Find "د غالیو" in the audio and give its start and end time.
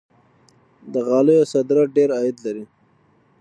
0.93-1.49